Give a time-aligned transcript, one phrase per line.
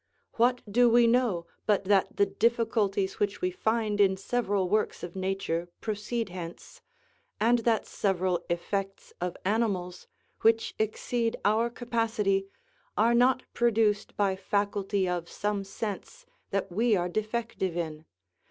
[0.37, 5.15] What do we know but that the difficulties which we find in several works of
[5.15, 6.81] nature proceed hence;
[7.39, 10.07] and that several effects of animals,
[10.41, 12.47] which exceed our capacity,
[12.97, 18.05] are not produced by faculty of some sense that we are defective in?